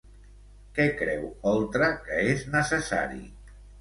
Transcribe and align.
Què 0.77 0.85
creu 1.01 1.27
Oltra 1.51 1.91
que 2.07 2.25
és 2.33 2.47
necessari? 2.57 3.23